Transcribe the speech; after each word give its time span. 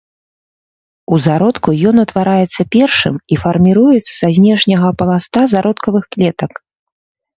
У 1.15 1.19
зародку 1.25 1.69
ён 1.89 1.95
утвараецца 2.05 2.61
першым 2.77 3.15
і 3.35 3.39
фарміруецца 3.43 4.11
са 4.21 4.27
знешняга 4.39 4.89
пласта 5.03 5.41
зародкавых 5.53 6.03
клетак. 6.17 6.51